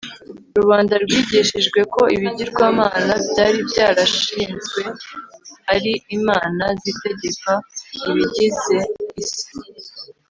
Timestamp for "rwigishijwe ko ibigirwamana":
1.03-3.13